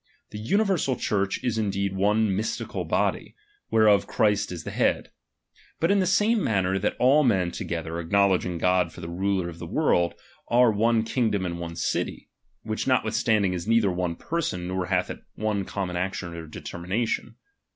[0.31, 3.35] The tmiversal Church is indeed one mi/stical hody,
[3.69, 5.11] whereof Christ is the head;
[5.79, 9.47] but in the same manner that all men to gether, acknowledging God for the ruler
[9.47, 10.15] of the world,
[10.47, 12.31] are one kingdom and one city;
[12.63, 17.35] which not withstanding is neither one person, nor hath it one common action or determination.